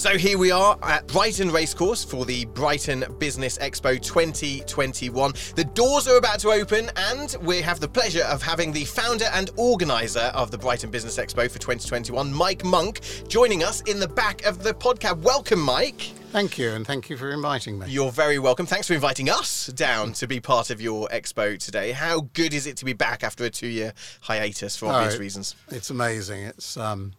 [0.00, 5.34] So here we are at Brighton Racecourse for the Brighton Business Expo 2021.
[5.56, 9.26] The doors are about to open, and we have the pleasure of having the founder
[9.34, 14.08] and organizer of the Brighton Business Expo for 2021, Mike Monk, joining us in the
[14.08, 15.18] back of the podcast.
[15.18, 16.00] Welcome, Mike.
[16.32, 17.88] Thank you, and thank you for inviting me.
[17.90, 18.64] You're very welcome.
[18.64, 21.92] Thanks for inviting us down to be part of your expo today.
[21.92, 23.92] How good is it to be back after a two-year
[24.22, 25.56] hiatus for obvious Oh, reasons?
[25.68, 26.44] It's amazing.
[26.44, 27.12] It's um,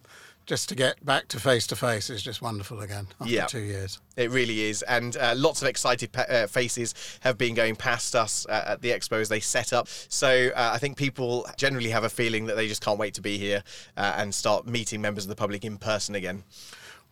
[0.46, 3.46] just to get back to face to face is just wonderful again after Yeah.
[3.46, 4.00] two years.
[4.16, 8.14] It really is, and uh, lots of excited pa- uh, faces have been going past
[8.14, 9.88] us uh, at the expo as they set up.
[10.08, 13.20] So uh, I think people generally have a feeling that they just can't wait to
[13.22, 13.62] be here
[13.96, 16.42] uh, and start meeting members of the public in person again.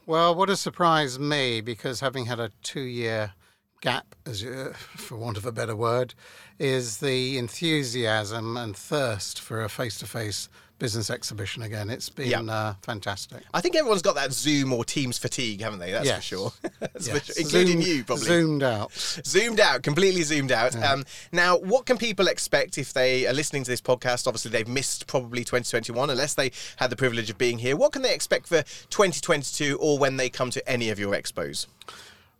[0.05, 3.33] Well, what has surprised me, because having had a two-year
[3.81, 6.13] gap, as you, for want of a better word,
[6.59, 10.47] is the enthusiasm and thirst for a face-to-face
[10.79, 11.91] business exhibition again.
[11.91, 12.41] It's been Yeah.
[12.41, 13.43] uh, fantastic.
[13.53, 15.91] I think everyone's got that Zoom or Teams fatigue, haven't they?
[15.91, 16.53] That's for sure.
[16.79, 17.25] That's for Yes.
[17.25, 17.35] sure.
[17.37, 18.25] Including Zoomed- you, probably.
[18.25, 18.91] Zoomed out.
[19.23, 20.75] Zoomed out, completely zoomed out.
[20.75, 24.25] Um, now, what can people expect if they are listening to this podcast?
[24.25, 27.75] Obviously, they've missed probably 2021 unless they had the privilege of being here.
[27.77, 31.67] What can they expect for 2022 or when they come to any of your expos?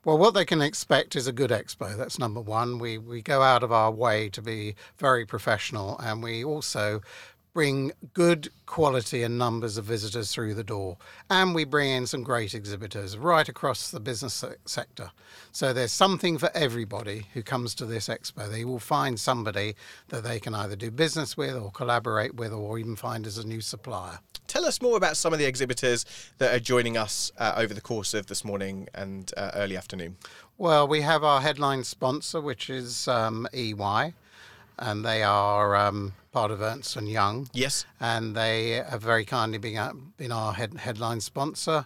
[0.03, 1.95] Well, what they can expect is a good expo.
[1.95, 2.79] That's number one.
[2.79, 7.01] We we go out of our way to be very professional, and we also
[7.53, 10.97] bring good quality and numbers of visitors through the door.
[11.29, 15.11] And we bring in some great exhibitors right across the business sector.
[15.51, 18.49] So there's something for everybody who comes to this expo.
[18.49, 19.75] They will find somebody
[20.07, 23.45] that they can either do business with or collaborate with or even find as a
[23.45, 24.19] new supplier.
[24.51, 26.05] Tell us more about some of the exhibitors
[26.37, 30.17] that are joining us uh, over the course of this morning and uh, early afternoon.
[30.57, 34.13] Well, we have our headline sponsor, which is um, EY,
[34.77, 37.85] and they are um, part of Ernst and Young, Yes.
[38.01, 41.85] and they have very kindly been, our- been our head, headline sponsor.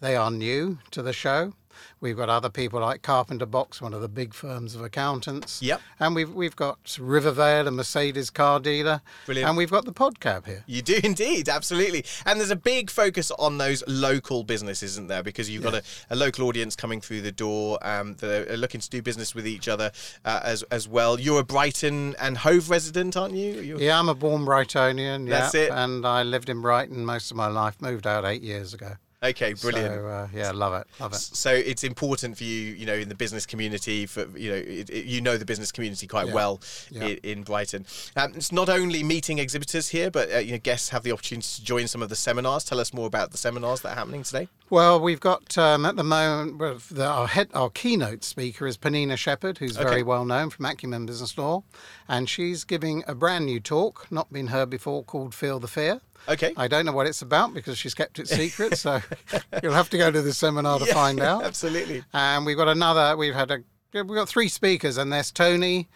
[0.00, 1.52] They are new to the show.
[2.00, 5.60] We've got other people like Carpenter Box, one of the big firms of accountants.
[5.62, 5.80] Yep.
[6.00, 9.00] And we've we've got Rivervale, a Mercedes car dealer.
[9.26, 9.48] Brilliant.
[9.48, 10.64] And we've got the Podcab here.
[10.66, 12.04] You do indeed, absolutely.
[12.24, 15.22] And there's a big focus on those local businesses, isn't there?
[15.22, 18.80] Because you've got a, a local audience coming through the door um, that are looking
[18.80, 19.92] to do business with each other
[20.24, 21.18] uh, as as well.
[21.18, 23.52] You're a Brighton and Hove resident, aren't you?
[23.60, 25.28] You're- Yeah, I'm a born Brightonian.
[25.28, 25.70] That's yeah, it.
[25.70, 27.80] And I lived in Brighton most of my life.
[27.80, 28.94] Moved out eight years ago.
[29.30, 29.94] Okay, brilliant.
[29.94, 31.18] So uh, yeah, love it, love it.
[31.18, 34.06] So it's important for you, you know, in the business community.
[34.06, 36.34] For you know, it, it- you know the business community quite Yeah.
[36.34, 36.60] well
[36.90, 37.04] Yeah.
[37.04, 37.86] i in Brighton.
[38.16, 41.46] Um, it's not only meeting exhibitors here, but uh, you know, guests have the opportunity
[41.56, 42.64] to join some of the seminars.
[42.64, 44.48] Tell us more about the seminars that are happening today.
[44.68, 46.58] Well, we've got um, at the moment
[46.90, 49.88] the, our head, our keynote speaker is Penina Shepherd, who's Okay.
[49.88, 51.62] very well known from Acumen Business Law,
[52.08, 56.00] and she's giving a brand new talk, not been heard before, called "Feel the Fear."
[56.28, 56.52] Okay.
[56.56, 59.00] I don't know what it's about because she's kept it secret, so
[59.62, 61.44] you'll have to go to the seminar to find out.
[61.44, 62.02] Absolutely.
[62.12, 63.16] And we've got another.
[63.16, 63.62] We've had a.
[63.92, 65.88] We've got three speakers, and there's Tony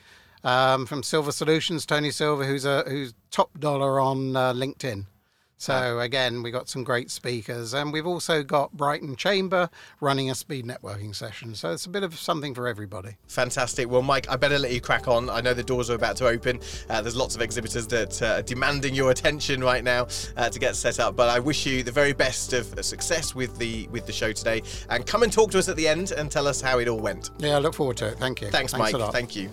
[0.44, 5.06] um, from Silver Solutions, Tony Silver, who's a who's top dollar on uh, LinkedIn.
[5.60, 9.68] So again, we got some great speakers, and we've also got Brighton Chamber
[10.00, 11.54] running a speed networking session.
[11.54, 13.18] So it's a bit of something for everybody.
[13.28, 13.90] Fantastic.
[13.90, 15.28] Well, Mike, I better let you crack on.
[15.28, 16.60] I know the doors are about to open.
[16.88, 20.06] Uh, there's lots of exhibitors that uh, are demanding your attention right now
[20.38, 21.14] uh, to get set up.
[21.14, 24.62] But I wish you the very best of success with the with the show today.
[24.88, 27.00] And come and talk to us at the end and tell us how it all
[27.00, 27.32] went.
[27.38, 28.18] Yeah, I look forward to it.
[28.18, 28.48] Thank you.
[28.48, 28.94] Thanks, Mike.
[28.94, 29.12] a lot.
[29.12, 29.50] Thank you.